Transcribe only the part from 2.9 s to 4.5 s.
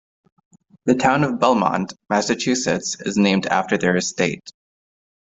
is named after their estate.